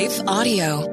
[0.00, 0.86] Life Audio.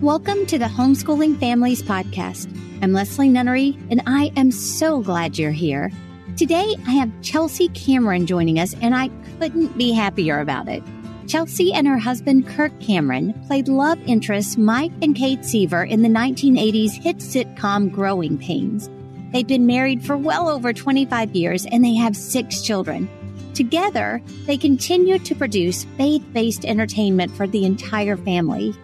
[0.00, 2.52] Welcome to the Homeschooling Families Podcast.
[2.82, 5.92] I'm Leslie Nunnery, and I am so glad you're here.
[6.36, 10.82] Today, I have Chelsea Cameron joining us, and I couldn't be happier about it.
[11.28, 16.08] Chelsea and her husband, Kirk Cameron, played love interests Mike and Kate Seaver in the
[16.08, 18.90] 1980s hit sitcom Growing Pains.
[19.32, 23.08] They've been married for well over 25 years and they have six children.
[23.54, 28.74] Together, they continue to produce faith based entertainment for the entire family.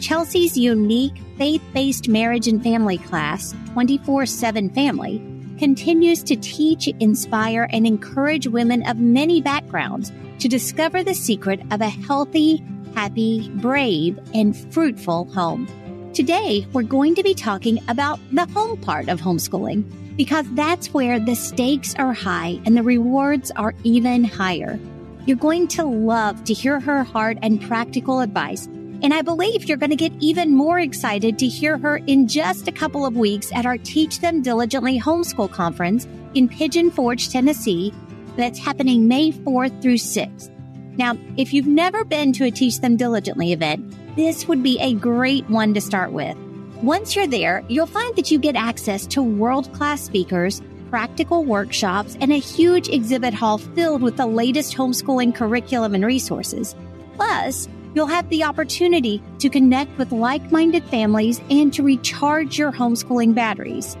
[0.00, 5.18] Chelsea's unique faith based marriage and family class, 24 7 Family,
[5.58, 11.80] continues to teach, inspire, and encourage women of many backgrounds to discover the secret of
[11.80, 15.66] a healthy, happy, brave, and fruitful home.
[16.14, 19.84] Today, we're going to be talking about the home part of homeschooling
[20.18, 24.78] because that's where the stakes are high and the rewards are even higher.
[25.26, 28.66] You're going to love to hear her heart and practical advice.
[29.00, 32.66] And I believe you're going to get even more excited to hear her in just
[32.66, 37.94] a couple of weeks at our Teach Them Diligently Homeschool Conference in Pigeon Forge, Tennessee,
[38.36, 40.50] that's happening May 4th through 6th.
[40.96, 44.94] Now, if you've never been to a Teach Them Diligently event, this would be a
[44.94, 46.36] great one to start with.
[46.82, 52.16] Once you're there, you'll find that you get access to world class speakers, practical workshops,
[52.20, 56.76] and a huge exhibit hall filled with the latest homeschooling curriculum and resources.
[57.16, 62.70] Plus, you'll have the opportunity to connect with like minded families and to recharge your
[62.70, 63.96] homeschooling batteries.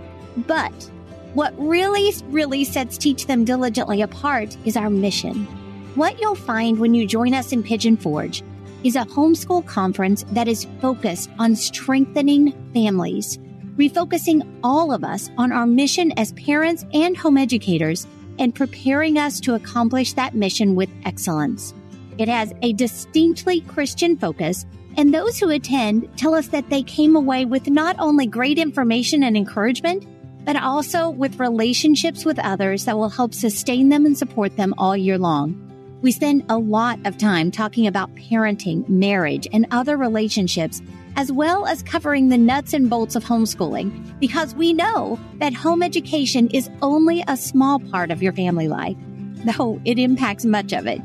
[0.46, 0.72] But
[1.34, 5.46] what really, really sets Teach Them Diligently apart is our mission.
[5.96, 8.44] What you'll find when you join us in Pigeon Forge
[8.84, 13.38] is a homeschool conference that is focused on strengthening families,
[13.76, 18.06] refocusing all of us on our mission as parents and home educators,
[18.38, 21.74] and preparing us to accomplish that mission with excellence.
[22.18, 24.64] It has a distinctly Christian focus,
[24.96, 29.22] and those who attend tell us that they came away with not only great information
[29.22, 30.06] and encouragement,
[30.44, 34.96] but also with relationships with others that will help sustain them and support them all
[34.96, 35.67] year long.
[36.00, 40.80] We spend a lot of time talking about parenting, marriage, and other relationships,
[41.16, 45.82] as well as covering the nuts and bolts of homeschooling, because we know that home
[45.82, 48.96] education is only a small part of your family life,
[49.56, 51.00] though it impacts much of it.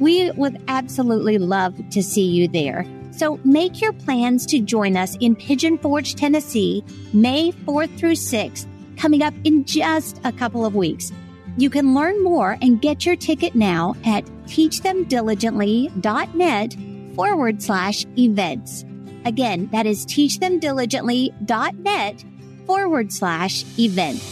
[0.00, 2.86] We would absolutely love to see you there.
[3.10, 6.82] So make your plans to join us in Pigeon Forge, Tennessee,
[7.12, 8.66] May 4th through 6th,
[8.96, 11.12] coming up in just a couple of weeks.
[11.58, 16.76] You can learn more and get your ticket now at teachthemdiligently.net
[17.16, 18.84] forward slash events.
[19.24, 22.24] Again, that is teachthemdiligently.net
[22.64, 24.22] forward slash events.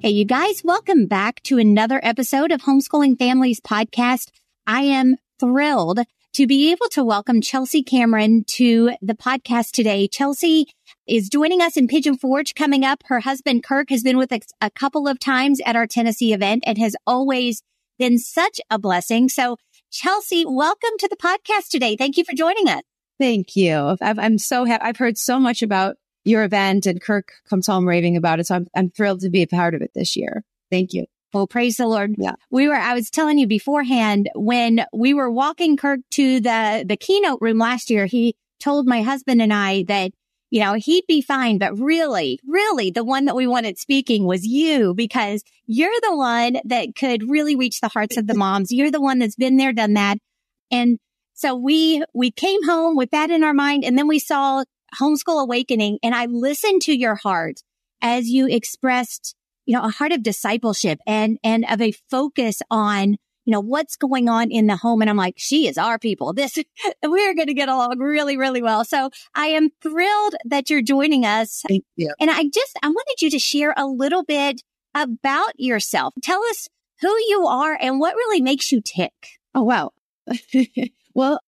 [0.00, 4.30] Hey, you guys, welcome back to another episode of Homeschooling Families Podcast.
[4.66, 6.00] I am thrilled
[6.34, 10.08] to be able to welcome Chelsea Cameron to the podcast today.
[10.08, 10.66] Chelsea
[11.06, 13.04] is joining us in Pigeon Forge coming up.
[13.06, 16.64] Her husband Kirk has been with us a couple of times at our Tennessee event
[16.66, 17.62] and has always
[18.00, 19.28] been such a blessing.
[19.28, 19.58] So
[19.92, 21.94] Chelsea, welcome to the podcast today.
[21.94, 22.82] Thank you for joining us.
[23.20, 23.96] Thank you.
[24.02, 24.82] i am so happy.
[24.82, 25.94] I've heard so much about
[26.24, 28.48] your event and Kirk comes home raving about it.
[28.48, 30.42] So I'm, I'm thrilled to be a part of it this year.
[30.68, 31.06] Thank you.
[31.34, 32.14] Well, praise the Lord.
[32.16, 32.34] Yeah.
[32.50, 36.96] We were, I was telling you beforehand when we were walking Kirk to the, the
[36.96, 40.12] keynote room last year, he told my husband and I that,
[40.50, 44.46] you know, he'd be fine, but really, really the one that we wanted speaking was
[44.46, 48.70] you because you're the one that could really reach the hearts of the moms.
[48.70, 50.18] You're the one that's been there, done that.
[50.70, 51.00] And
[51.32, 54.62] so we, we came home with that in our mind and then we saw
[55.00, 57.56] homeschool awakening and I listened to your heart
[58.00, 59.34] as you expressed
[59.66, 63.96] you know, a heart of discipleship and, and of a focus on, you know, what's
[63.96, 65.00] going on in the home.
[65.00, 66.32] And I'm like, she is our people.
[66.32, 66.56] This,
[67.02, 68.84] we're going to get along really, really well.
[68.84, 71.62] So I am thrilled that you're joining us.
[71.68, 72.12] Thank you.
[72.20, 74.62] And I just, I wanted you to share a little bit
[74.94, 76.14] about yourself.
[76.22, 76.68] Tell us
[77.00, 79.12] who you are and what really makes you tick.
[79.54, 79.90] Oh, wow.
[81.14, 81.40] well,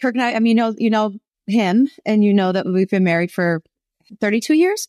[0.00, 1.12] Kirk and I, I mean, you know, you know
[1.46, 3.62] him and you know that we've been married for
[4.20, 4.88] 32 years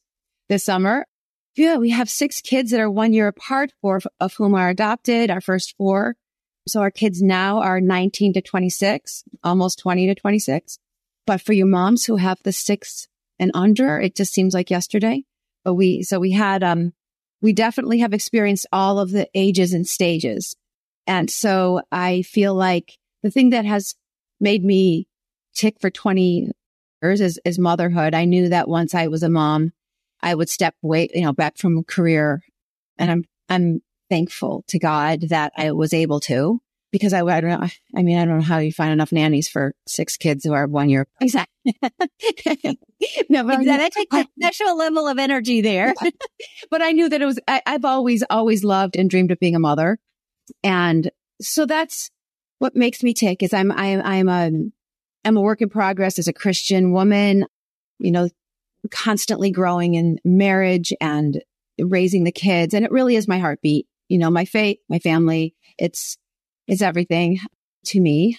[0.49, 1.05] this summer.
[1.55, 5.29] Yeah, we have six kids that are one year apart, four of whom are adopted,
[5.29, 6.15] our first four.
[6.67, 10.79] So our kids now are 19 to 26, almost 20 to 26.
[11.27, 13.07] But for you moms who have the six
[13.37, 15.25] and under, it just seems like yesterday.
[15.63, 16.93] But we, so we had, um,
[17.41, 20.55] we definitely have experienced all of the ages and stages.
[21.05, 23.93] And so I feel like the thing that has
[24.39, 25.07] made me
[25.53, 26.51] tick for 20
[27.01, 28.15] years is, is motherhood.
[28.15, 29.71] I knew that once I was a mom,
[30.23, 32.41] I would step away, you know, back from career.
[32.97, 36.61] And I'm, I'm thankful to God that I was able to
[36.91, 37.67] because I, I don't know.
[37.95, 40.65] I mean, I don't know how you find enough nannies for six kids who are
[40.65, 41.07] one year.
[41.19, 41.75] Exactly.
[43.29, 45.93] no, but that takes a special level of energy there.
[46.71, 49.55] but I knew that it was, I, I've always, always loved and dreamed of being
[49.55, 49.99] a mother.
[50.63, 51.11] And
[51.41, 52.11] so that's
[52.59, 54.51] what makes me tick is I'm, I'm, I'm a,
[55.25, 57.45] I'm a work in progress as a Christian woman,
[57.99, 58.29] you know,
[58.91, 61.41] constantly growing in marriage and
[61.79, 62.73] raising the kids.
[62.73, 63.87] And it really is my heartbeat.
[64.09, 66.17] You know, my faith, my family, it's,
[66.67, 67.39] it's everything
[67.85, 68.37] to me.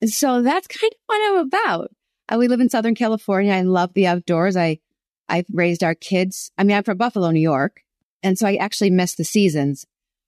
[0.00, 1.90] And so that's kind of what I'm about.
[2.28, 3.52] Uh, we live in Southern California.
[3.52, 4.56] I love the outdoors.
[4.56, 4.80] I,
[5.28, 6.50] I've raised our kids.
[6.58, 7.80] I mean, I'm from Buffalo, New York.
[8.22, 9.86] And so I actually miss the seasons,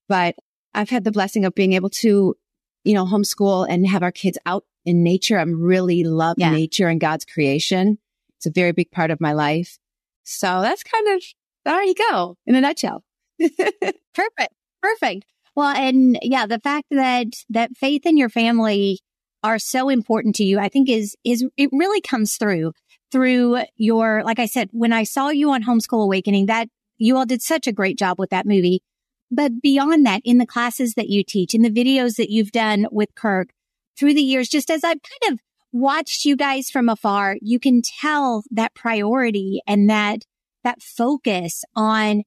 [0.08, 0.36] but
[0.74, 2.36] I've had the blessing of being able to,
[2.84, 5.38] you know, homeschool and have our kids out in nature.
[5.38, 6.50] I'm really love yeah.
[6.50, 7.98] nature and God's creation.
[8.38, 9.78] It's a very big part of my life.
[10.24, 11.22] So that's kind of,
[11.64, 13.02] there you go in a nutshell.
[13.40, 14.54] Perfect.
[14.82, 15.24] Perfect.
[15.54, 19.00] Well, and yeah, the fact that, that faith in your family
[19.42, 22.72] are so important to you, I think is, is, it really comes through,
[23.10, 26.68] through your, like I said, when I saw you on Homeschool Awakening, that
[26.98, 28.82] you all did such a great job with that movie.
[29.30, 32.86] But beyond that, in the classes that you teach, in the videos that you've done
[32.90, 33.50] with Kirk
[33.98, 35.40] through the years, just as I've kind of
[35.72, 40.24] watched you guys from afar, you can tell that priority and that,
[40.64, 42.22] that focus on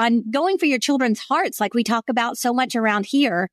[0.00, 3.50] on going for your children's hearts, like we talk about so much around here.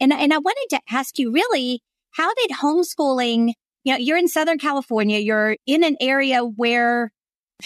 [0.00, 1.82] And, and I wanted to ask you really,
[2.12, 3.52] how did homeschooling,
[3.84, 7.12] you know, you're in Southern California, you're in an area where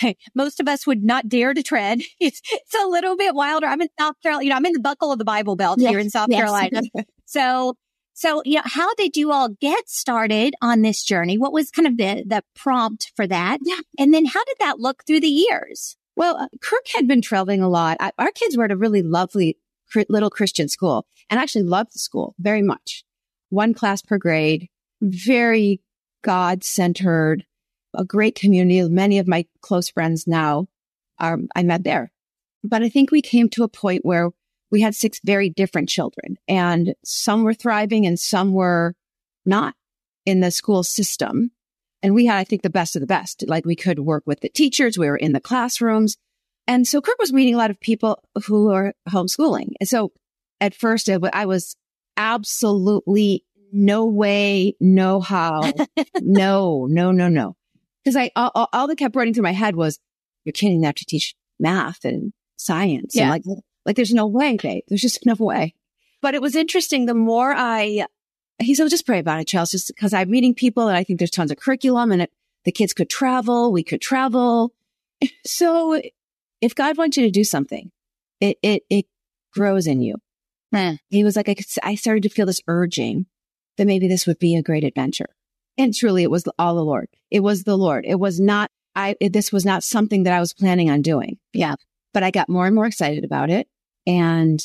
[0.34, 2.00] most of us would not dare to tread.
[2.20, 3.66] It's, it's a little bit wilder.
[3.66, 5.90] I'm in South Carolina, you know, I'm in the buckle of the Bible Belt yes,
[5.90, 6.38] here in South yes.
[6.38, 6.82] Carolina.
[7.26, 7.76] so,
[8.14, 11.36] so, you know, how did you all get started on this journey?
[11.36, 13.58] What was kind of the, the prompt for that?
[13.62, 13.80] Yeah.
[13.98, 15.96] And then how did that look through the years?
[16.14, 17.96] Well, uh, Kirk had been traveling a lot.
[17.98, 19.58] I, our kids were at a really lovely
[20.08, 23.04] little Christian school and actually loved the school very much.
[23.50, 24.68] One class per grade,
[25.02, 25.80] very
[26.22, 27.44] God centered,
[27.94, 28.88] a great community.
[28.88, 30.68] Many of my close friends now
[31.18, 32.12] are, I met there.
[32.62, 34.30] But I think we came to a point where
[34.70, 38.94] we had six very different children and some were thriving and some were
[39.46, 39.74] not
[40.26, 41.50] in the school system.
[42.02, 43.44] And we had, I think, the best of the best.
[43.46, 44.98] Like we could work with the teachers.
[44.98, 46.16] We were in the classrooms.
[46.66, 49.72] And so Kirk was meeting a lot of people who are homeschooling.
[49.80, 50.12] And so
[50.60, 51.76] at first I was
[52.16, 55.72] absolutely no way, no how,
[56.20, 57.56] no, no, no, no.
[58.04, 59.98] Cause I, all, all, that kept running through my head was,
[60.44, 63.16] you're kidding, they have to teach math and science.
[63.16, 63.22] Yeah.
[63.22, 63.42] And like,
[63.86, 64.56] like there's no way.
[64.88, 65.74] There's just no way.
[66.20, 67.06] But it was interesting.
[67.06, 68.06] The more I
[68.58, 71.04] he said, well, just pray about it, Charles, just because I'm meeting people and I
[71.04, 72.32] think there's tons of curriculum and it,
[72.64, 73.72] the kids could travel.
[73.72, 74.72] We could travel.
[75.46, 76.00] So
[76.60, 77.90] if God wants you to do something,
[78.40, 79.06] it, it, it
[79.54, 80.16] grows in you.
[80.72, 80.94] Hmm.
[81.08, 83.26] He was like, I, could, I started to feel this urging
[83.78, 85.28] that maybe this would be a great adventure.
[85.78, 87.08] And truly it was all the Lord.
[87.30, 88.04] It was the Lord.
[88.06, 91.38] It was not, I, it, this was not something that I was planning on doing.
[91.52, 91.76] Yeah.
[92.12, 93.66] But I got more and more excited about it.
[94.06, 94.60] And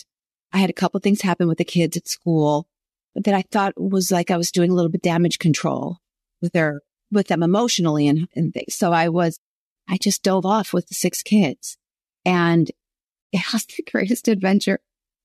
[0.52, 2.68] I had a couple things happen with the kids at school
[3.16, 5.98] that I thought was like I was doing a little bit damage control
[6.42, 6.82] with their,
[7.12, 8.76] with them emotionally and, and things.
[8.76, 9.40] So I was,
[9.88, 11.78] I just dove off with the six kids
[12.26, 12.70] and
[13.32, 14.80] it was the greatest adventure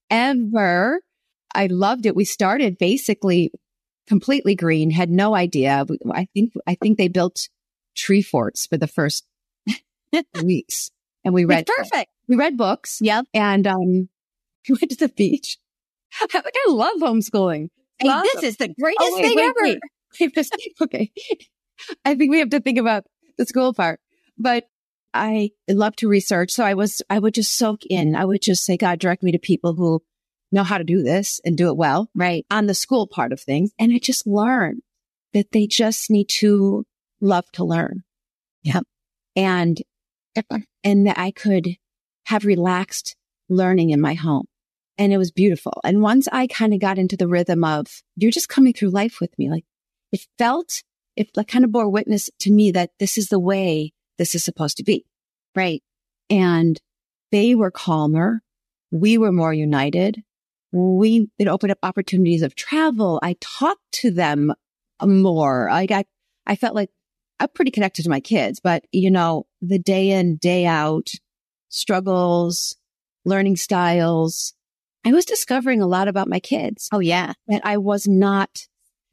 [0.09, 1.01] ever.
[1.53, 2.15] I loved it.
[2.15, 3.51] We started basically
[4.07, 5.85] completely green, had no idea.
[6.11, 7.49] I think, I think they built
[7.95, 9.25] tree forts for the first
[10.43, 10.91] weeks
[11.25, 12.11] and we read, it's perfect.
[12.27, 12.99] We read books.
[13.01, 13.25] Yep.
[13.33, 14.09] And, um,
[14.69, 15.57] we went to the beach.
[16.21, 17.69] I, I love homeschooling.
[17.99, 18.29] Hey, awesome.
[18.33, 19.79] this is the greatest oh, wait, thing wait, ever.
[20.59, 20.71] Wait.
[20.81, 21.11] okay.
[22.05, 23.05] I think we have to think about
[23.37, 23.99] the school part,
[24.37, 24.65] but
[25.13, 26.51] I love to research.
[26.51, 28.15] So I was, I would just soak in.
[28.15, 30.01] I would just say, God, direct me to people who
[30.51, 32.09] know how to do this and do it well.
[32.13, 32.45] Right.
[32.51, 33.71] On the school part of things.
[33.79, 34.81] And I just learned
[35.33, 36.85] that they just need to
[37.21, 38.03] love to learn.
[38.63, 38.83] Yep.
[39.35, 39.81] And,
[40.83, 41.77] and that I could
[42.25, 43.15] have relaxed
[43.49, 44.45] learning in my home.
[44.97, 45.73] And it was beautiful.
[45.83, 49.19] And once I kind of got into the rhythm of you're just coming through life
[49.19, 49.65] with me, like
[50.11, 50.83] it felt,
[51.15, 54.43] it like kind of bore witness to me that this is the way this is
[54.43, 55.05] supposed to be.
[55.55, 55.83] Right.
[56.29, 56.79] And
[57.31, 58.41] they were calmer.
[58.91, 60.23] We were more united.
[60.71, 63.19] We, it opened up opportunities of travel.
[63.21, 64.53] I talked to them
[65.03, 65.69] more.
[65.69, 66.05] I got,
[66.47, 66.89] I felt like
[67.39, 71.09] I'm pretty connected to my kids, but you know, the day in, day out
[71.69, 72.75] struggles,
[73.25, 74.53] learning styles,
[75.05, 76.89] I was discovering a lot about my kids.
[76.91, 77.33] Oh yeah.
[77.47, 78.49] That I was not,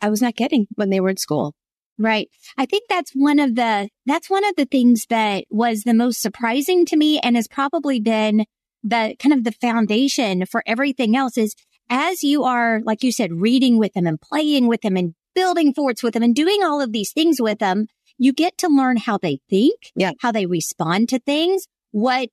[0.00, 1.54] I was not getting when they were in school.
[1.98, 2.28] Right.
[2.56, 6.20] I think that's one of the, that's one of the things that was the most
[6.22, 8.46] surprising to me and has probably been
[8.82, 11.54] the kind of the foundation for everything else is
[11.88, 15.74] as you are, like you said, reading with them and playing with them and building
[15.74, 17.86] forts with them and doing all of these things with them,
[18.22, 20.12] you get to learn how they think, Yeah.
[20.20, 22.28] how they respond to things, what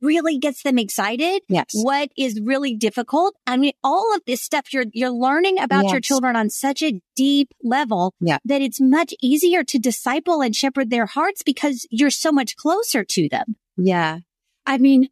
[0.00, 1.66] really gets them excited, Yes.
[1.72, 3.34] what is really difficult.
[3.46, 7.00] I mean, all of this stuff you're, you're learning about your children on such a
[7.14, 8.38] deep level Yeah.
[8.46, 13.04] that it's much easier to disciple and shepherd their hearts because you're so much closer
[13.04, 13.56] to them.
[13.76, 14.20] Yeah.
[14.66, 15.08] I mean,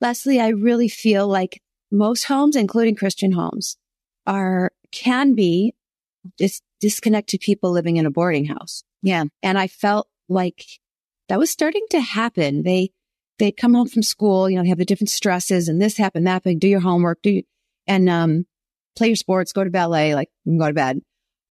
[0.00, 1.60] Leslie, I really feel like
[1.92, 3.76] most homes, including Christian homes,
[4.26, 5.74] are, can be
[6.38, 8.82] just disconnected people living in a boarding house.
[9.02, 9.24] Yeah.
[9.42, 10.64] And I felt like
[11.28, 12.62] that was starting to happen.
[12.62, 12.90] They,
[13.38, 16.26] they'd come home from school, you know, they have the different stresses and this happened,
[16.26, 17.42] that happened, do your homework, do,
[17.86, 18.46] and, um,
[18.96, 21.00] play your sports, go to ballet, like go to bed.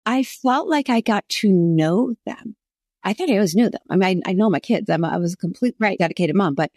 [0.06, 2.56] I felt like I got to know them.
[3.04, 3.80] I thought I always knew them.
[3.90, 4.88] I mean, I, I know my kids.
[4.88, 5.99] I'm, I was a complete Right.
[5.99, 6.70] dedicated mom, but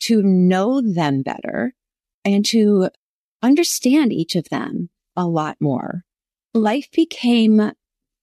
[0.00, 1.74] to know them better
[2.24, 2.90] and to
[3.42, 6.04] understand each of them a lot more,
[6.54, 7.72] life became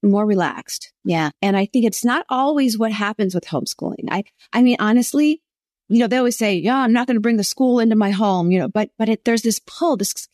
[0.01, 0.91] more relaxed.
[1.03, 1.31] Yeah.
[1.41, 4.07] And I think it's not always what happens with homeschooling.
[4.09, 5.41] I, I mean, honestly,
[5.89, 8.11] you know, they always say, yeah, I'm not going to bring the school into my
[8.11, 10.27] home, you know, but, but it, there's this pull, this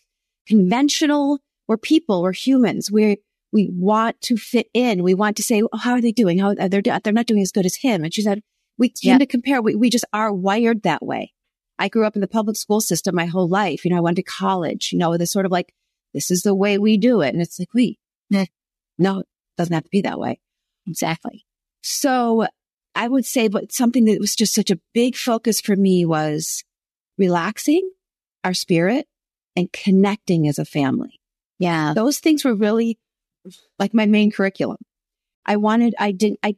[0.48, 2.91] conventional, we're people, we're humans.
[2.91, 3.17] we
[3.51, 5.01] we want to fit in.
[5.01, 6.39] We want to say, oh, how are they doing?
[6.39, 8.03] How they're, they're not doing as good as him.
[8.03, 8.41] And she said,
[8.77, 9.17] we tend Yeah.
[9.19, 9.62] to compare.
[9.62, 11.31] We, we just are wired that way.
[11.79, 13.86] I grew up in the public school system my whole life.
[13.86, 15.74] You know, I went to college, you know, with this sort of like,
[16.13, 17.29] this is the way we do it.
[17.34, 17.98] And it's like, we,
[18.29, 18.45] Yeah.
[18.98, 19.24] no,
[19.57, 20.39] doesn't have to be that way.
[20.88, 21.45] Exactly.
[21.81, 22.47] So
[22.95, 26.63] I would say, but something that was just such a big focus for me was
[27.17, 27.89] relaxing
[28.43, 29.07] our spirit
[29.55, 31.19] and connecting as a family.
[31.59, 31.93] Yeah.
[31.93, 32.97] Those things were really
[33.79, 34.77] like my main curriculum.
[35.45, 36.55] I wanted, I didn't, I,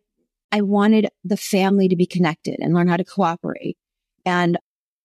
[0.51, 3.77] I wanted the family to be connected and learn how to cooperate
[4.25, 4.57] and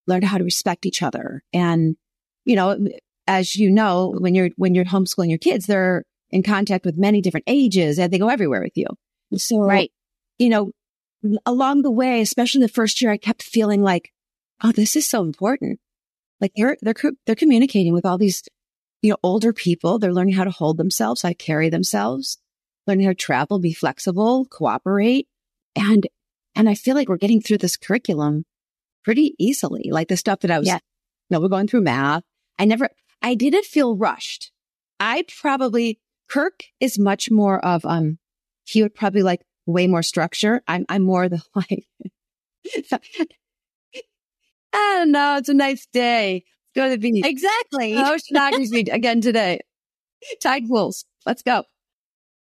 [0.06, 1.42] learn how to respect each other.
[1.52, 1.96] And,
[2.44, 2.78] you know,
[3.26, 7.20] as you know, when you're, when you're homeschooling your kids, they're in contact with many
[7.20, 8.86] different ages and they go everywhere with you.
[9.36, 9.92] So, Right.
[10.38, 10.72] you know,
[11.46, 14.10] along the way, especially the first year, I kept feeling like,
[14.64, 15.78] oh, this is so important.
[16.40, 16.94] Like they're, they're,
[17.26, 18.42] they're communicating with all these,
[19.02, 19.98] you know, older people.
[19.98, 22.38] They're learning how to hold themselves, how to carry themselves,
[22.86, 25.28] learning how to travel, be flexible, cooperate.
[25.76, 26.06] And,
[26.54, 28.44] and I feel like we're getting through this curriculum
[29.04, 29.88] pretty easily.
[29.90, 30.74] Like the stuff that I was, Yeah.
[30.76, 30.80] you
[31.30, 32.24] know, we're going through math.
[32.58, 32.88] I never,
[33.20, 34.50] I didn't feel rushed.
[35.00, 35.98] I probably,
[36.32, 38.18] Kirk is much more of, um,
[38.64, 40.62] he would probably like way more structure.
[40.66, 41.86] I'm, I'm more the like,
[44.74, 45.36] I don't know.
[45.36, 46.44] It's a nice day.
[46.74, 47.26] Let's go to the beach.
[47.26, 47.96] Exactly.
[47.96, 49.60] Ocean Oxy's Beach again today.
[50.40, 51.04] Tide pools.
[51.26, 51.64] Let's go.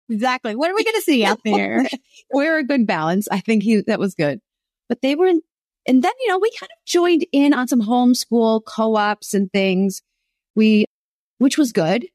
[0.10, 0.56] exactly.
[0.56, 1.88] What are we going to see out there?
[2.34, 3.28] We're a good balance.
[3.32, 4.42] I think he, that was good.
[4.90, 5.42] But they were in,
[5.88, 10.02] and then, you know, we kind of joined in on some homeschool co-ops and things.
[10.56, 10.86] We,
[11.38, 12.08] which was good.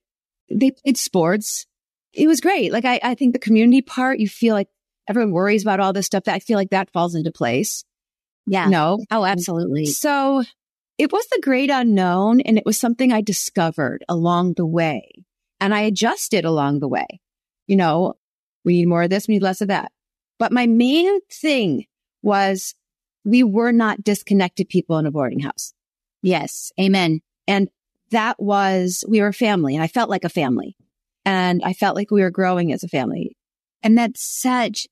[0.55, 1.67] They played sports.
[2.13, 2.73] It was great.
[2.73, 4.69] Like I, I think the community part, you feel like
[5.09, 6.25] everyone worries about all this stuff.
[6.25, 7.85] That I feel like that falls into place.
[8.47, 8.69] Yeah.
[8.69, 9.87] No, Oh, absolutely.
[9.87, 10.43] So
[10.99, 15.11] it was the great unknown and it was something I discovered along the way
[15.61, 17.07] and I adjusted along the way.
[17.67, 18.15] You know,
[18.65, 19.93] we need more of this, we need less of that.
[20.39, 21.87] But my main thing
[22.23, 22.75] was
[23.25, 25.73] we were not disconnected people in a boarding house.
[26.23, 26.73] Yes.
[26.81, 27.21] Amen.
[27.47, 27.69] And
[28.13, 30.77] that was, we were a family and I felt like a family
[31.25, 33.37] and I felt like we were growing as a family.
[33.83, 34.87] And that's such,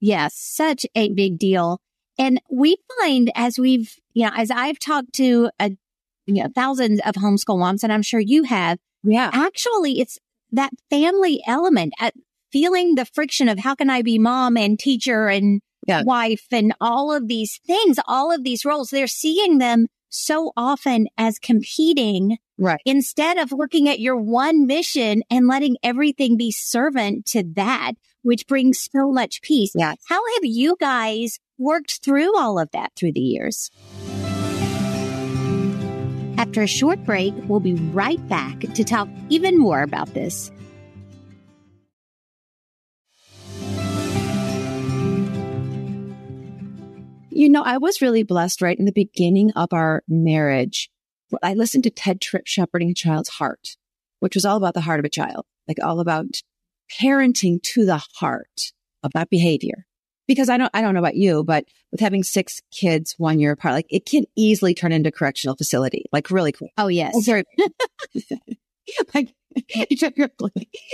[0.00, 1.78] yes, such a big deal.
[2.18, 5.70] And we find as we've, you know, as I've talked to a,
[6.26, 9.30] you know, thousands of homeschool moms, and I'm sure you have, Yeah.
[9.32, 10.18] actually it's
[10.50, 12.14] that family element at
[12.52, 16.02] feeling the friction of how can I be mom and teacher and Yeah.
[16.04, 18.90] wife and all of these things, all of these roles.
[18.90, 22.80] They're seeing them so often as competing Right.
[22.86, 28.46] instead of looking at your one mission and letting everything be servant to that, which
[28.46, 29.72] brings so much peace.
[29.74, 29.94] Yeah.
[30.08, 33.68] How have you guys worked through all of that through the years?
[36.38, 40.52] After a short break, we'll be right back to talk even more about this.
[47.30, 50.91] You know, I was really blessed right in the beginning of our marriage.
[51.42, 53.76] I listened to Tedd Tripp Shepherding a Child's Heart,
[54.20, 56.42] which was all about the heart of a child, like all about
[57.00, 58.72] parenting to the heart
[59.02, 59.86] of that behavior.
[60.28, 63.52] Because I don't, I don't know about you, but with having six kids one year
[63.52, 66.70] apart, like it can easily turn into correctional facility, like really quick.
[66.78, 67.12] Oh, yes.
[67.16, 67.44] Oh, very,
[69.14, 69.34] like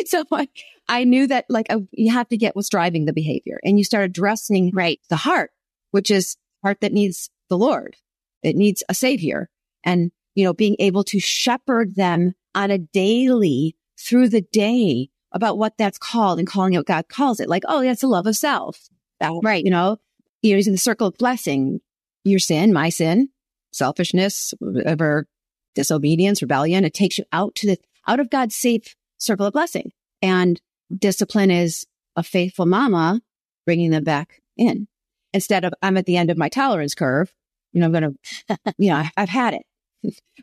[0.07, 0.49] so I,
[0.89, 3.85] I knew that like I, you have to get what's driving the behavior and you
[3.85, 5.01] start addressing Right.
[5.09, 5.51] the heart,
[5.91, 7.97] which is heart that needs the Lord.
[8.43, 9.49] It needs a savior
[9.85, 15.59] and, you know, being able to shepherd them on a daily through the day about
[15.59, 17.49] what that's called and calling what God calls it.
[17.49, 18.89] Like, oh, that's the love of self.
[19.19, 19.65] That, Right.
[19.65, 19.97] You know,
[20.41, 21.81] you're using the circle of blessing,
[22.23, 23.31] your sin, my sin,
[23.73, 25.27] selfishness, whatever,
[25.75, 26.85] disobedience, rebellion.
[26.85, 29.91] It takes you out to the, out of God's safe circle of blessing.
[30.23, 30.61] And
[30.97, 33.23] discipline is a faithful mama
[33.67, 34.87] bringing them back in
[35.33, 37.35] instead of I'm at the end of my tolerance curve.
[37.73, 38.17] You know, I'm going
[38.49, 39.63] to, you know, I've had it.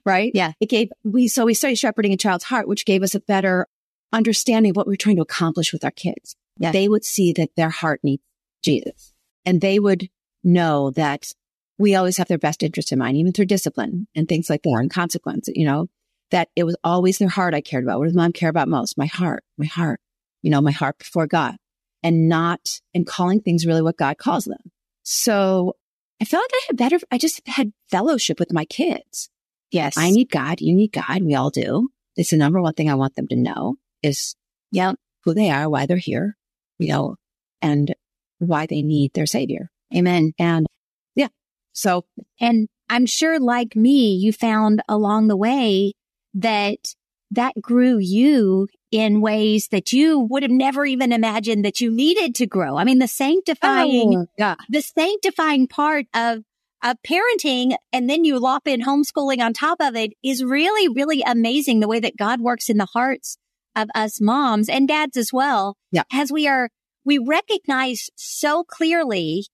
[0.05, 0.31] Right.
[0.33, 0.53] Yeah.
[0.59, 3.67] It gave, we, so we started shepherding a child's heart, which gave us a better
[4.11, 6.35] understanding of what we're trying to accomplish with our kids.
[6.57, 6.71] Yeah.
[6.71, 8.23] They would see that their heart needs
[8.63, 9.13] Jesus
[9.45, 10.09] and they would
[10.43, 11.31] know that
[11.77, 14.77] we always have their best interest in mind, even through discipline and things like that
[14.79, 15.87] and consequence, you know,
[16.31, 17.99] that it was always their heart I cared about.
[17.99, 18.97] What does mom care about most?
[18.97, 19.99] My heart, my heart,
[20.41, 21.55] you know, my heart before God
[22.01, 24.71] and not, and calling things really what God calls them.
[25.03, 25.75] So
[26.21, 29.29] I felt like I had better, I just had fellowship with my kids.
[29.75, 29.97] Yes.
[29.97, 30.61] I need God.
[30.61, 31.21] You need God.
[31.21, 31.89] We all do.
[32.15, 34.37] It's the number one thing I want them to know is
[34.71, 34.93] yeah.
[35.25, 36.37] who they are, why they're here,
[36.79, 37.17] you know,
[37.61, 37.93] and
[38.39, 39.69] why they need their savior.
[39.93, 40.31] Amen.
[40.39, 40.65] And
[41.13, 41.27] yeah,
[41.73, 42.05] so
[42.39, 45.91] And I'm sure like me, you found along the way
[46.33, 46.95] that
[47.31, 52.33] that grew you in ways that you would have never even imagined that you needed
[52.35, 52.77] to grow.
[52.77, 56.43] I mean, the sanctifying, Oh, yeah, the sanctifying part of
[56.85, 61.23] of parenting and then you lop in homeschooling on top of it is really, really
[61.25, 63.37] amazing the way that God works in the hearts
[63.75, 65.75] of us moms and dads as well.
[65.91, 66.03] Yeah.
[66.13, 66.69] As we are,
[67.03, 69.47] we recognize so clearly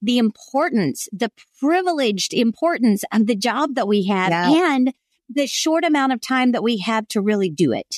[0.00, 1.30] the importance, the
[1.60, 4.74] privileged importance of the job that we have Yeah.
[4.74, 4.94] and
[5.28, 7.96] the short amount of time that we have to really do it.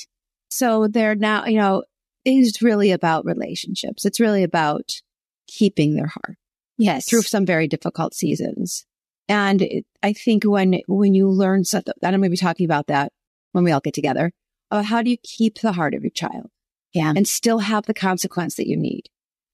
[0.49, 1.83] So they're now, you know,
[2.25, 4.03] it's really about relationships.
[4.05, 5.01] It's really about
[5.47, 6.37] keeping their heart
[6.81, 7.07] Yes.
[7.09, 8.85] through some very difficult seasons.
[9.29, 12.65] And it, I think when, when you learn something, and I'm going to be talking
[12.65, 13.11] about that
[13.53, 14.31] when we all get together,
[14.69, 16.47] about how do you keep the heart of your child?
[16.93, 17.13] Yeah.
[17.15, 19.03] And still have the consequence that you need.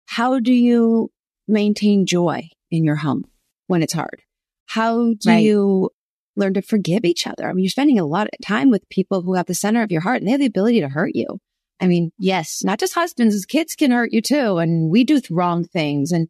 [0.07, 1.11] How do you
[1.47, 3.25] maintain joy in your home
[3.67, 4.21] when it's hard?
[4.65, 5.43] How do Right.
[5.43, 5.91] you
[6.35, 7.47] learn to forgive each other?
[7.49, 9.91] I mean, you're spending a lot of time with people who have the center of
[9.91, 11.39] your heart and they have the ability to hurt you.
[11.79, 12.63] I mean, Yes.
[12.63, 14.57] not just husbands, kids can hurt you too.
[14.57, 16.11] And we do wrong things.
[16.11, 16.27] And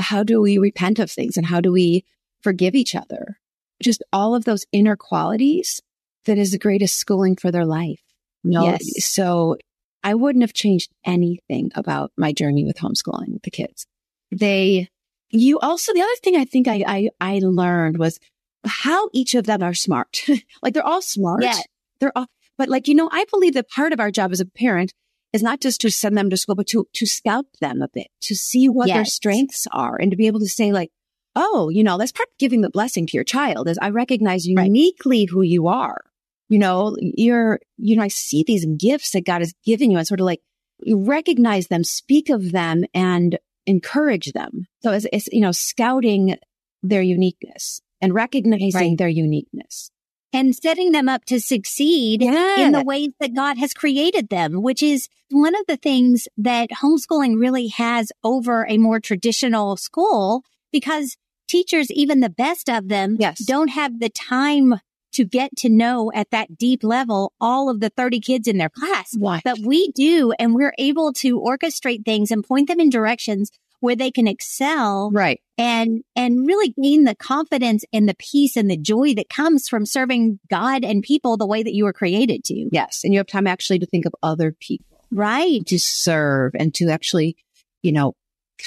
[0.00, 1.36] how do we repent of things?
[1.36, 2.04] And how do we
[2.42, 3.38] forgive each other?
[3.82, 5.80] Just all of those inner qualities
[6.26, 8.00] that is the greatest schooling for their life.
[8.44, 8.64] Know?
[8.64, 9.04] Yes.
[9.04, 9.56] So
[10.02, 13.86] I wouldn't have changed anything about my journey with homeschooling with the kids.
[14.30, 14.88] They,
[15.30, 18.18] you also, the other thing I think I, I, I learned was
[18.64, 20.22] how each of them are smart.
[20.62, 21.42] like they're all smart.
[21.42, 21.58] Yeah.
[22.00, 24.46] They're all, but like, you know, I believe that part of our job as a
[24.46, 24.92] parent
[25.32, 28.08] is not just to send them to school, but to, to scout them a bit,
[28.22, 30.90] to see what their strengths are and to be able to say like,
[31.36, 34.48] oh, you know, that's part of giving the blessing to your child is I recognize
[34.52, 34.66] Right.
[34.66, 36.00] uniquely who you are.
[36.48, 40.06] You know, you're, you know, I see these gifts that God has given you and
[40.06, 40.40] sort of like
[40.88, 44.66] recognize them, speak of them and encourage them.
[44.82, 46.36] So it's, it's you know, scouting
[46.82, 48.98] their uniqueness and recognizing Right.
[48.98, 49.90] their uniqueness.
[50.32, 52.60] And setting them up to succeed Yeah.
[52.66, 56.70] in the ways that God has created them, which is one of the things that
[56.82, 61.16] homeschooling really has over a more traditional school because
[61.48, 63.44] teachers, even the best of them, Yes.
[63.44, 64.74] don't have the time
[65.14, 68.68] to get to know at that deep level all of the 30 kids in their
[68.68, 69.12] class.
[69.18, 69.40] Why?
[69.44, 73.96] But we do, and we're able to orchestrate things and point them in directions where
[73.96, 75.40] they can excel Right.
[75.58, 79.84] and and really gain the confidence and the peace and the joy that comes from
[79.86, 82.68] serving God and people the way that you were created to.
[82.72, 83.00] Yes.
[83.04, 85.64] And you have time actually to think of other people, Right.
[85.66, 87.36] to serve and to actually,
[87.82, 88.14] you know,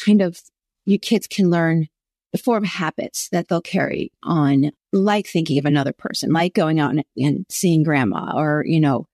[0.05, 0.39] kind of,
[0.85, 1.87] you kids can learn
[2.31, 6.89] the form habits that they'll carry on, like thinking of another person, like going out
[6.91, 9.05] and, and seeing grandma or, you know,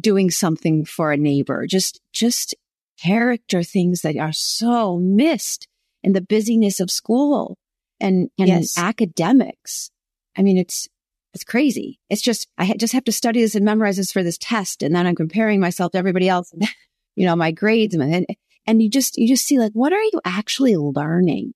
[0.00, 2.54] doing something for a neighbor, just, just
[3.02, 5.66] character things that are so missed
[6.02, 7.58] in the busyness of school
[8.00, 8.76] and, and Yes.
[8.78, 9.90] academics.
[10.36, 10.88] I mean, it's,
[11.34, 11.98] it's crazy.
[12.10, 14.82] It's just, I ha- just have to study this and memorize this for this test.
[14.82, 16.62] And then I'm comparing myself to everybody else, and,
[17.16, 18.26] you know, my grades and, and,
[18.66, 21.54] and you just, you just see like, what are you actually learning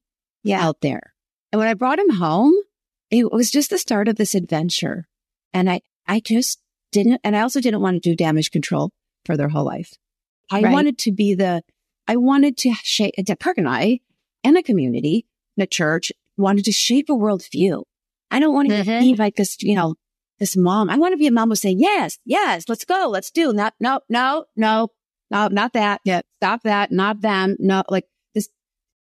[0.61, 1.13] out there?
[1.53, 2.55] And when I brought him home,
[3.11, 5.07] it was just the start of this adventure.
[5.53, 6.61] And I, I just
[6.93, 8.91] didn't, and I also didn't want to do damage control
[9.25, 9.95] for their whole life.
[10.51, 10.73] I Right.
[10.73, 11.63] wanted to be the,
[12.07, 14.01] I wanted to shape, Kirk and I
[14.45, 17.85] and a community, and a church wanted to shape a worldview.
[18.31, 19.01] I don't want to Mhm.
[19.01, 19.97] be like this, you know,
[20.39, 23.09] this mom, I want to be a mom who's saying, yes, yes, let's go.
[23.09, 24.89] Let's do not, no, no, no,
[25.31, 26.01] no, not that.
[26.05, 26.23] Yeah.
[26.35, 26.93] Stop that.
[26.93, 27.57] Not them.
[27.59, 28.49] No, like this.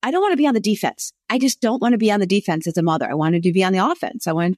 [0.02, 1.12] I don't want to be on the defense.
[1.28, 3.08] I just don't want to be on the defense as a mother.
[3.08, 4.26] I wanted to be on the offense.
[4.26, 4.56] I want,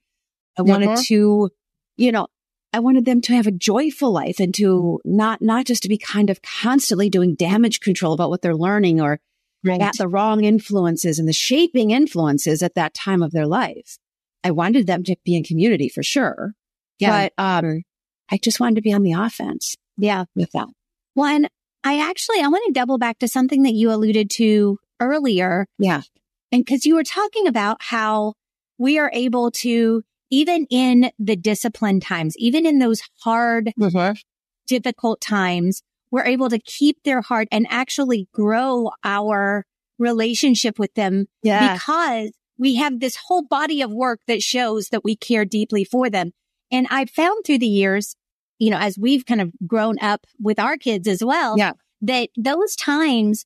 [0.56, 1.02] I wanted uh-huh.
[1.08, 1.50] to,
[1.96, 2.28] you know,
[2.72, 5.96] I wanted them to have a joyful life and to not, not just to be
[5.96, 9.20] kind of constantly doing damage control about what they're learning or
[9.64, 9.80] right.
[9.80, 13.98] at the wrong influences and the shaping influences at that time of their life.
[14.44, 16.52] I wanted them to be in community for sure.
[16.98, 17.28] Yeah.
[17.36, 17.84] But, um,
[18.30, 19.76] I just wanted to be on the offense.
[19.96, 20.26] Yeah.
[20.34, 20.68] With that.
[21.14, 21.48] Well, and
[21.82, 25.66] I actually, I want to double back to something that you alluded to earlier.
[25.78, 26.02] Yeah.
[26.52, 28.34] And cause you were talking about how
[28.76, 34.12] we are able to, even in the discipline times, even in those hard, mm-hmm.
[34.66, 39.64] difficult times, we're able to keep their heart and actually grow our
[39.98, 41.74] relationship with them yeah.
[41.74, 46.10] because we have this whole body of work that shows that we care deeply for
[46.10, 46.32] them.
[46.70, 48.16] And I've found through the years,
[48.58, 51.72] you know, as we've kind of grown up with our kids as well, yeah.
[52.02, 53.44] that those times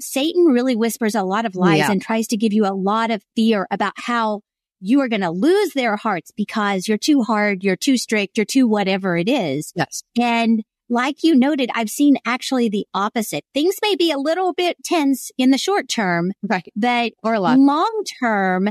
[0.00, 1.90] Satan really whispers a lot of lies yeah.
[1.90, 4.40] and tries to give you a lot of fear about how
[4.84, 8.44] you are going to lose their hearts because you're too hard, you're too strict, you're
[8.44, 9.72] too whatever it is.
[9.74, 10.02] Yes.
[10.20, 13.44] And like you noted, I've seen actually the opposite.
[13.54, 16.68] Things may be a little bit tense in the short term, right.
[16.76, 18.68] but or long term,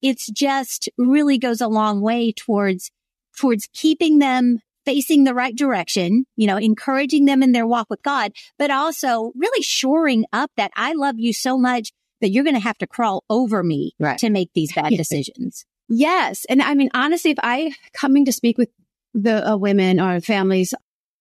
[0.00, 2.92] it's just really goes a long way towards,
[3.36, 8.02] towards keeping them facing the right direction, you know, encouraging them in their walk with
[8.02, 12.54] God, but also really shoring up that I love you so much that you're going
[12.54, 14.18] to have to crawl over me right.
[14.18, 15.64] to make these bad decisions.
[15.88, 16.44] yes.
[16.48, 18.70] And I mean, honestly, if I coming to speak with
[19.14, 20.74] the uh, women or families,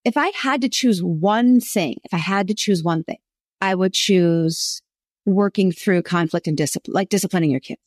[0.04, 3.18] if I had to choose one thing, if I had to choose one thing,
[3.62, 4.82] I would choose
[5.26, 7.82] working through conflict and discipline, like disciplining your kids.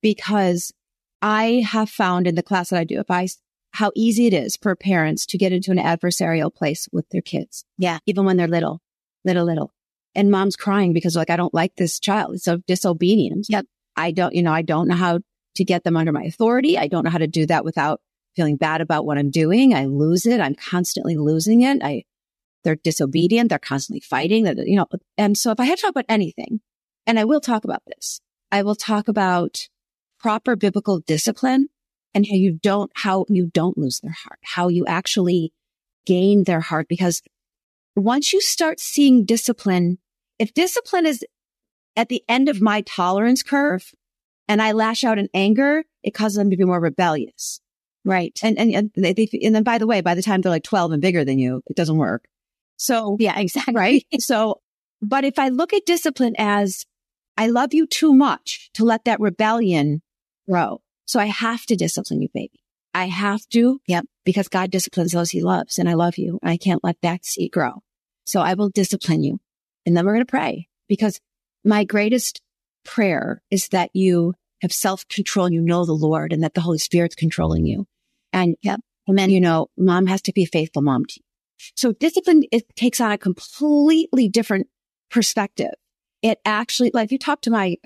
[0.00, 0.72] Because
[1.20, 3.28] I have found in the class that I do, if I
[3.72, 7.64] how easy it is for parents to get into an adversarial place with their kids.
[7.78, 7.98] Yeah.
[8.06, 8.80] Even when they're little,
[9.24, 9.72] little, little.
[10.14, 12.34] And mom's crying because like, I don't like this child.
[12.34, 13.46] It's so disobedient.
[13.48, 13.66] Yep.
[13.96, 15.20] I don't, you know, I don't know how
[15.54, 16.78] to get them under my authority.
[16.78, 18.00] I don't know how to do that without
[18.36, 19.74] feeling bad about what I'm doing.
[19.74, 20.40] I lose it.
[20.40, 21.82] I'm constantly losing it.
[21.82, 22.04] I,
[22.64, 23.50] they're disobedient.
[23.50, 24.86] They're constantly fighting that, you know,
[25.18, 26.60] and so if I had to talk about anything,
[27.06, 28.20] and I will talk about this,
[28.50, 29.68] I will talk about
[30.20, 31.68] proper biblical discipline
[32.14, 35.52] and how you don't, how you don't lose their heart, how you actually
[36.06, 36.86] gain their heart.
[36.88, 37.22] Because
[37.96, 39.98] once you start seeing discipline,
[40.42, 41.24] if discipline is
[41.94, 43.92] at the end of my tolerance curve
[44.48, 47.60] and I lash out in anger, it causes them to be more rebellious.
[48.04, 48.36] Right.
[48.42, 50.90] And, and, and they, and then by the way, by the time they're like 12
[50.92, 52.24] and bigger than you, it doesn't work.
[52.76, 53.74] So yeah, exactly.
[53.74, 54.04] Right.
[54.18, 54.60] so,
[55.00, 56.84] but if I look at discipline as
[57.36, 60.02] I love you too much to let that rebellion
[60.50, 60.80] grow.
[61.04, 62.58] So I have to discipline you, baby.
[62.94, 63.80] I have to.
[63.86, 64.06] Yep.
[64.24, 66.40] Because God disciplines those he loves and I love you.
[66.42, 67.84] I can't let that seed grow.
[68.24, 69.38] So I will discipline you.
[69.86, 71.20] And then we're going to pray because
[71.64, 72.40] my greatest
[72.84, 76.78] prayer is that you have self control you know the Lord and that the Holy
[76.78, 77.86] Spirit's controlling you.
[78.32, 78.80] And yep.
[79.06, 81.72] And then, you know, mom has to be a faithful mom to you.
[81.76, 84.68] So discipline, it takes on a completely different
[85.10, 85.72] perspective.
[86.22, 87.76] It actually, like if you talk to my,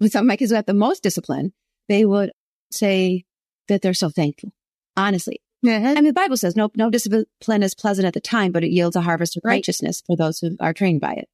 [0.00, 1.52] with some of my kids who have the most discipline,
[1.88, 2.32] they would
[2.70, 3.24] say
[3.68, 4.52] that they're so thankful.
[4.96, 5.40] Honestly.
[5.64, 5.86] Mm-hmm.
[5.86, 8.70] I mean, the Bible says no, no discipline is pleasant at the time, but it
[8.70, 9.52] yields a harvest of right.
[9.52, 11.28] righteousness for those who are trained by it.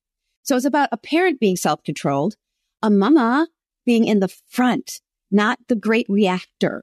[0.51, 2.35] So it's about a parent being self-controlled,
[2.83, 3.47] a mama
[3.87, 6.83] being in the front, not the great reactor.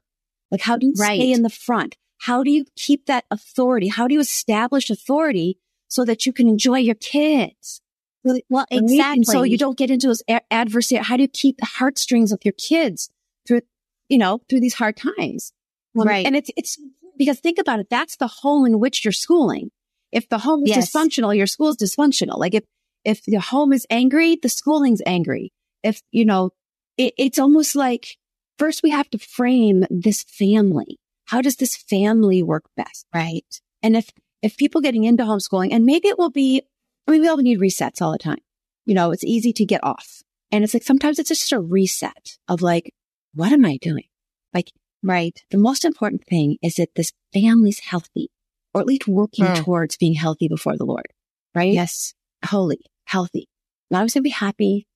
[0.50, 1.20] Like how do you right.
[1.20, 1.98] stay in the front?
[2.16, 3.88] How do you keep that authority?
[3.88, 7.82] How do you establish authority so that you can enjoy your kids?
[8.24, 9.24] Well, exactly.
[9.24, 11.04] so you don't get into those adversary.
[11.04, 13.10] How do you keep the heartstrings of your kids
[13.46, 13.60] through
[14.08, 15.52] you know, through these hard times.
[15.94, 16.24] Um, right.
[16.24, 16.80] And it's, it's
[17.18, 17.88] because think about it.
[17.90, 19.72] That's the home in which you're schooling.
[20.10, 20.90] If the home is yes.
[20.90, 22.38] dysfunctional, your school is dysfunctional.
[22.38, 22.64] Like if,
[23.08, 25.50] if the home is angry, the schooling's angry.
[25.82, 26.50] If, you know,
[26.98, 28.18] it, it's almost like
[28.58, 30.98] first we have to frame this family.
[31.24, 33.06] How does this family work best?
[33.14, 33.46] Right.
[33.82, 34.10] And if,
[34.42, 36.62] if people getting into homeschooling and maybe it will be,
[37.06, 38.42] I mean, we all need resets all the time.
[38.84, 40.22] You know, it's easy to get off.
[40.52, 42.92] And it's like sometimes it's just a reset of like,
[43.34, 44.08] what am I doing?
[44.52, 44.70] Like,
[45.02, 45.42] right.
[45.50, 48.28] The most important thing is that this family's healthy
[48.74, 49.64] or at least working mm.
[49.64, 51.06] towards being healthy before the Lord,
[51.54, 51.72] right?
[51.72, 52.12] Yes.
[52.44, 53.48] Holy, healthy.
[53.90, 54.86] Not always going to be happy,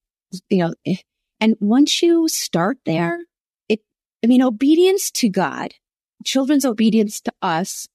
[0.50, 0.96] you know, eh.
[1.40, 3.18] and once you start there,
[3.68, 3.80] it,
[4.22, 5.72] I mean, obedience to God,
[6.24, 7.88] children's obedience to us,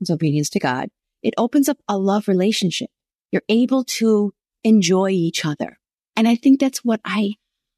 [0.00, 0.88] is obedience to God.
[1.22, 2.90] It opens up a love relationship.
[3.32, 4.32] You're able to
[4.62, 5.78] enjoy each other.
[6.16, 7.34] And I think that's what I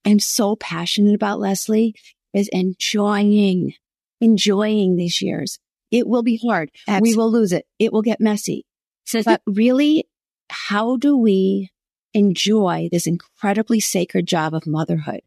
[0.07, 1.95] I'm so passionate about, Leslie,
[2.33, 3.75] is enjoying,
[4.21, 5.59] enjoying these years
[5.91, 6.71] It will be hard.
[6.87, 7.11] Absolutely.
[7.11, 7.67] We will lose it.
[7.79, 8.65] It will get messy.
[9.05, 10.05] So But really,
[10.51, 11.71] how do we
[12.17, 15.21] enjoy this incredibly sacred job of motherhood?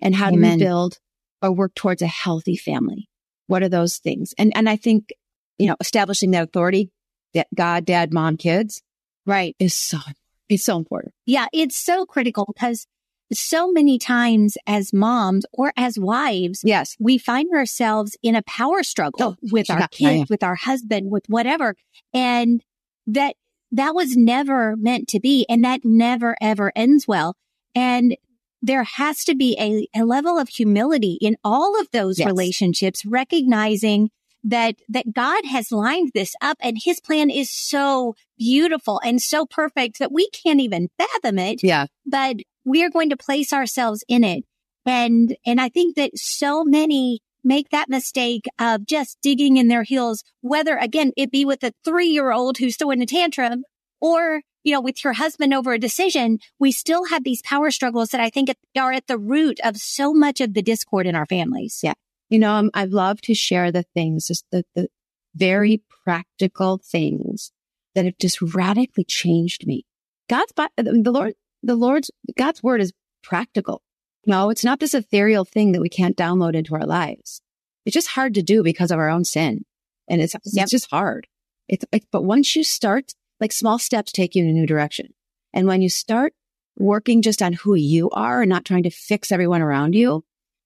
[0.00, 0.58] And how Amen.
[0.58, 0.98] do we build
[1.40, 3.08] or work towards a healthy family?
[3.46, 4.34] What are those things?
[4.36, 5.10] And, and I think,
[5.58, 6.90] you know, establishing that authority
[7.34, 8.82] that God, dad, mom, kids
[9.26, 9.54] right.
[9.58, 9.98] is so,
[10.48, 11.14] it's so important.
[11.26, 12.86] Yeah, it's so critical because
[13.32, 16.96] so many times as moms or as wives, Yes.
[16.98, 21.24] we find ourselves in a power struggle Oh, with our kids, with our husband, with
[21.28, 21.74] whatever.
[22.12, 22.62] And
[23.06, 23.36] that,
[23.72, 25.46] that was never meant to be.
[25.48, 27.34] And that never ever ends well.
[27.74, 28.16] And
[28.60, 32.26] there has to be a, a level of humility in all of those Yes.
[32.26, 34.10] relationships, recognizing
[34.44, 39.46] that, that God has lined this up and his plan is so beautiful and so
[39.46, 41.86] perfect that we can't even fathom it Yeah.
[42.06, 44.44] but we are going to place ourselves in it.
[44.84, 49.82] And, and I think that so many make that mistake of just digging in their
[49.82, 53.64] heels, whether again, it be with a three year old who's throwing a tantrum
[54.00, 58.10] or, you know, with your husband over a decision, we still have these power struggles
[58.10, 61.26] that I think are at the root of so much of the discord in our
[61.26, 61.80] families.
[61.82, 61.94] Yeah.
[62.28, 64.88] You know, um, I love to share the things, the, the
[65.34, 67.52] very practical things
[67.94, 69.84] that have just radically changed me.
[70.28, 73.82] God's, the Lord, the Lord's, God's word is practical.
[74.26, 77.40] No, it's not this ethereal thing that we can't download into our lives.
[77.84, 79.64] It's just hard to do because of our own sin.
[80.08, 80.68] And it's, it's Yep.
[80.68, 81.26] just hard.
[81.68, 85.14] It's, it's, but once you start, like small steps take you in a new direction.
[85.52, 86.34] And when you start
[86.78, 90.24] working just on who you are and not trying to fix everyone around you,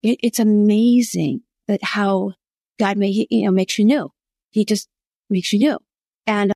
[0.02, 2.32] it, it's amazing that how
[2.78, 4.10] God may, you know, makes you new.
[4.50, 4.88] He just
[5.30, 5.78] makes you new.
[6.26, 6.52] And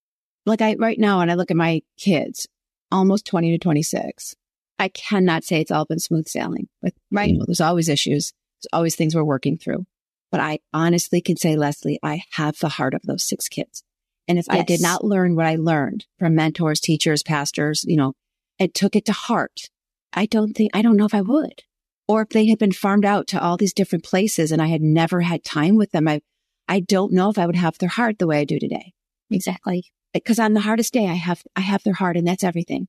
[0.46, 2.46] like I, right now, when I look at my kids,
[2.90, 4.34] almost 20 to 26,
[4.78, 7.28] I cannot say it's all been smooth sailing, but right.
[7.28, 7.32] Mm.
[7.32, 8.32] You know, there's always issues.
[8.58, 9.86] There's always things we're working through.
[10.30, 13.84] But I honestly can say, Leslie, I have the heart of those six kids.
[14.26, 18.14] And if I did not learn what I learned from mentors, teachers, pastors, you know,
[18.58, 19.68] and took it to heart,
[20.12, 21.62] I don't think, I don't know if I would.
[22.08, 24.80] Or if they had been farmed out to all these different places and I had
[24.80, 26.22] never had time with them, I,
[26.68, 28.92] I don't know if I would have their heart the way I do today.
[29.30, 29.84] Exactly.
[30.14, 32.88] Because on the hardest day, I have, I have their heart and that's everything.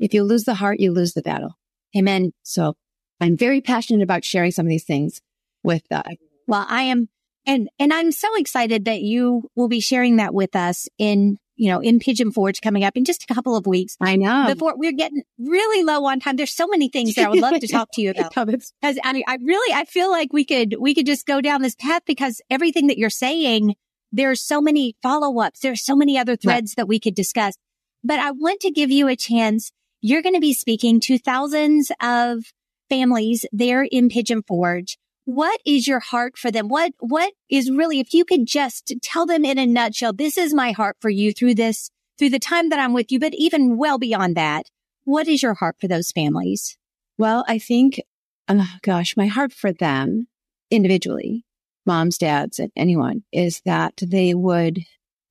[0.00, 1.56] If you lose the heart, you lose the battle.
[1.96, 2.32] Amen.
[2.42, 2.74] So
[3.20, 5.20] I'm very passionate about sharing some of these things
[5.62, 6.02] with, uh,
[6.46, 7.08] Well, I am,
[7.46, 11.70] and, and I'm so excited that you will be sharing that with us in, you
[11.70, 13.96] know, in Pigeon Forge coming up in just a couple of weeks.
[14.00, 14.46] I know.
[14.48, 17.60] Before we're getting really low on time, there's so many things that I would love
[17.60, 18.34] to talk to you about.
[18.80, 21.60] Because I, mean, I really, I feel like we could, we could just go down
[21.60, 23.74] this path because everything that you're saying,
[24.12, 25.60] there's so many follow ups.
[25.60, 27.54] There's so many other threads that we could discuss.
[28.02, 29.70] But I want to give you a chance.
[30.02, 32.44] You're going to be speaking to thousands of
[32.88, 34.98] families there in Pigeon Forge.
[35.26, 36.68] What is your heart for them?
[36.68, 40.54] What, what is really, if you could just tell them in a nutshell, this is
[40.54, 43.76] my heart for you through this, through the time that I'm with you, but even
[43.76, 44.70] well beyond that,
[45.04, 46.78] what is your heart for those families?
[47.18, 48.00] Well, I think,
[48.48, 50.28] oh gosh, my heart for them
[50.70, 51.44] individually,
[51.84, 54.78] moms, dads, and anyone is that they would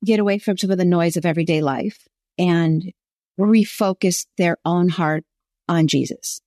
[0.04, 2.06] get away from some of the noise of everyday life
[2.38, 2.92] and
[3.40, 5.24] refocus their own heart
[5.68, 6.40] on Jesus,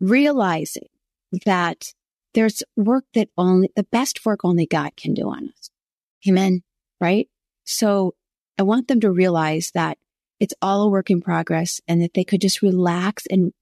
[0.00, 0.88] realizing
[1.44, 1.92] that
[2.32, 5.70] there's work that only the best work only God can do on us.
[6.28, 6.62] Amen.
[7.00, 7.28] Right.
[7.64, 8.14] So
[8.58, 9.98] I want them to realize that
[10.40, 13.52] it's all a work in progress and that they could just relax and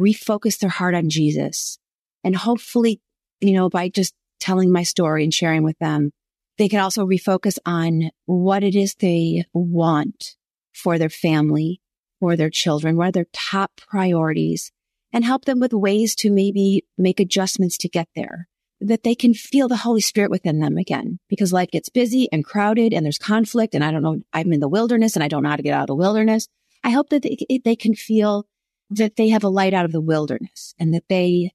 [0.00, 1.78] refocus their heart on Jesus.
[2.24, 3.00] And hopefully,
[3.40, 6.12] you know, by just telling my story and sharing with them,
[6.58, 10.36] they can also refocus on what it is they want
[10.72, 11.80] for their family,
[12.22, 14.70] for their children, what are their top priorities
[15.12, 18.46] and help them with ways to maybe make adjustments to get there
[18.80, 22.44] that they can feel the Holy Spirit within them again because life gets busy and
[22.44, 23.74] crowded and there's conflict.
[23.74, 25.74] And I don't know, I'm in the wilderness and I don't know how to get
[25.74, 26.46] out of the wilderness.
[26.84, 28.46] I hope that they, they can feel
[28.90, 31.50] that they have a light out of the wilderness and that they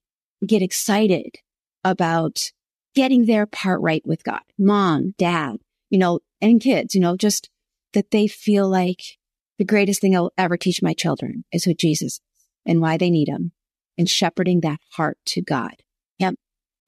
[0.46, 1.38] get excited
[1.86, 2.52] about
[2.94, 7.50] getting their part right with God, mom, dad, you know, and kids, you know, just
[7.94, 9.18] that they feel like
[9.58, 12.22] the greatest thing I'll ever teach my children is who Jesus is
[12.66, 13.52] and why they need him
[13.98, 15.76] and shepherding that heart to God.
[16.20, 16.36] Yep.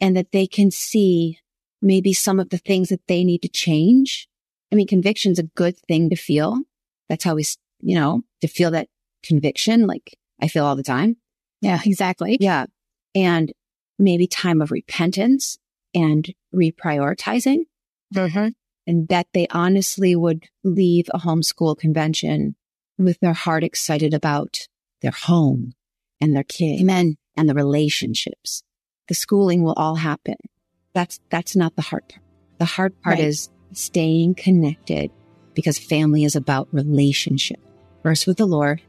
[0.02, 1.40] And that they can see
[1.82, 4.28] maybe some of the things that they need to change.
[4.72, 6.60] I mean, conviction's a good thing to feel.
[7.08, 7.46] That's how we,
[7.80, 8.90] you know, to feel that
[9.24, 11.18] conviction, like I feel all the time.
[11.62, 12.38] Yeah, exactly.
[12.40, 12.66] Yeah.
[13.16, 13.52] And
[13.98, 15.58] maybe time of repentance
[15.96, 17.64] and reprioritizing
[18.14, 18.48] Mm-hmm.
[18.88, 22.56] and that they honestly would leave a homeschool convention
[23.00, 24.58] with their heart excited about
[25.02, 25.74] their home
[26.22, 27.18] and their kids Amen.
[27.36, 28.64] and the relationships.
[29.08, 30.36] The schooling will all happen.
[30.94, 32.24] That's, that's not the hard part.
[32.58, 33.26] The hard part Right.
[33.26, 35.12] is staying connected
[35.54, 37.60] because family is about relationship,
[38.04, 38.82] first with the Lord,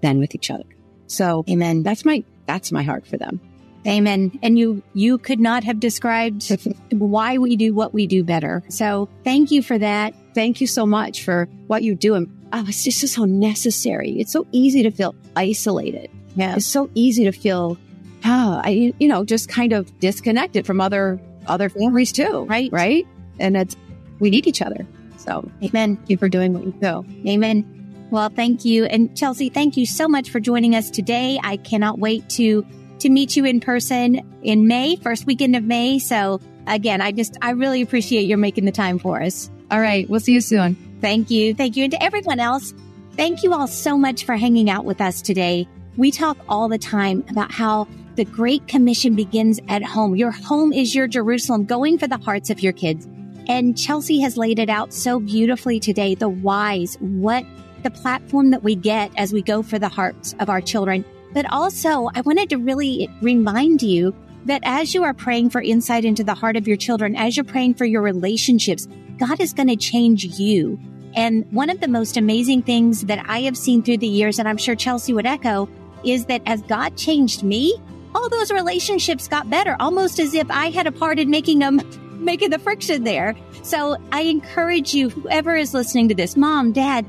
[0.00, 0.64] then with each other.
[1.08, 1.82] So, Amen.
[1.82, 3.40] that's my that's my heart for them.
[3.86, 4.38] Amen.
[4.42, 6.50] And you, you could not have described
[6.90, 8.64] why we do what we do better.
[8.68, 10.14] So thank you for that.
[10.34, 12.14] Thank you so much for what you do.
[12.14, 14.20] And oh, it's just so necessary.
[14.20, 16.10] It's so easy to feel isolated.
[16.34, 16.56] Yeah.
[16.56, 17.78] It's so easy to feel,
[18.24, 22.44] ah, I, you know, just kind of disconnected from other other families too.
[22.44, 22.70] Right.
[22.72, 23.06] Right.
[23.38, 23.76] And it's
[24.18, 24.86] we need each other.
[25.16, 25.96] So Amen.
[25.96, 27.04] thank you for doing what you do.
[27.28, 28.08] Amen.
[28.10, 28.84] Well, thank you.
[28.84, 31.40] And Chelsea, thank you so much for joining us today.
[31.42, 32.64] I cannot wait to
[33.00, 35.98] to meet you in person in May, first weekend of May.
[35.98, 39.50] So again, I just I really appreciate your making the time for us.
[39.70, 40.08] All right.
[40.08, 40.85] We'll see you soon.
[41.06, 41.54] Thank you.
[41.54, 41.84] Thank you.
[41.84, 42.74] And to everyone else,
[43.12, 45.68] thank you all so much for hanging out with us today.
[45.96, 50.16] We talk all the time about how the Great Commission begins at home.
[50.16, 53.06] Your home is your Jerusalem, going for the hearts of your kids.
[53.46, 57.44] And Chelsea has laid it out so beautifully today the whys, what
[57.84, 61.04] the platform that we get as we go for the hearts of our children.
[61.32, 64.12] But also, I wanted to really remind you
[64.46, 67.44] that as you are praying for insight into the heart of your children, as you're
[67.44, 68.88] praying for your relationships,
[69.18, 70.80] God is going to change you.
[71.16, 74.46] And one of the most amazing things that I have seen through the years, and
[74.46, 75.66] I'm sure Chelsea would echo,
[76.04, 77.74] is that as God changed me,
[78.14, 81.80] all those relationships got better, almost as if I had a part in making them,
[82.22, 83.34] making the friction there.
[83.62, 87.06] So I encourage you, whoever is listening to this, mom, dad,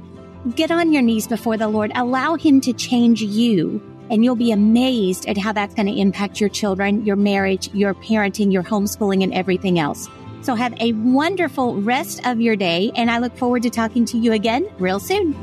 [0.55, 1.91] get on your knees before the Lord.
[1.93, 6.39] Allow Him to change you, and you'll be amazed at how that's going to impact
[6.39, 10.07] your children, your marriage, your parenting, your homeschooling, and everything else.
[10.47, 14.17] So have a wonderful rest of your day, and I look forward to talking to
[14.17, 15.33] you again real soon.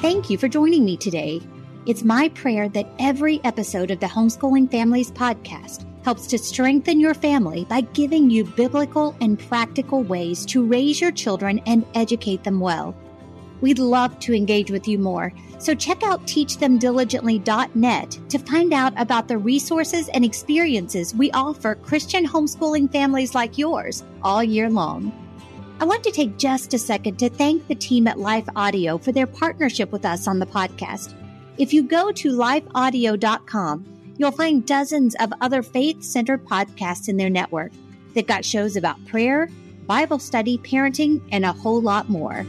[0.00, 1.40] Thank you for joining me today.
[1.86, 7.14] It's my prayer that every episode of the Homeschooling Families podcast helps to strengthen your
[7.14, 12.58] family by giving you biblical and practical ways to raise your children and educate them
[12.58, 12.92] well.
[13.64, 19.26] We'd love to engage with you more, so check out teachthemdiligently.net to find out about
[19.26, 25.10] the resources and experiences we offer Christian homeschooling families like yours all year long.
[25.80, 29.12] I want to take just a second to thank the team at Life Audio for
[29.12, 31.14] their partnership with us on the podcast.
[31.56, 37.30] If you go to lifeaudio.com, you'll find dozens of other faith centered podcasts in their
[37.30, 37.72] network.
[38.12, 39.48] They've got shows about prayer,
[39.86, 42.44] Bible study, parenting, and a whole lot more.